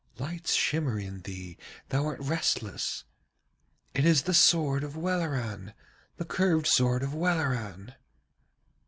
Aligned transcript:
Lights 0.17 0.55
shimmer 0.55 0.97
in 0.97 1.19
thee, 1.21 1.59
thou 1.89 2.07
art 2.07 2.19
restless. 2.21 3.03
It 3.93 4.03
is 4.03 4.23
the 4.23 4.33
sword 4.33 4.83
of 4.83 4.97
Welleran, 4.97 5.75
the 6.17 6.25
curved 6.25 6.65
sword 6.65 7.03
of 7.03 7.13
Welleran!' 7.13 7.93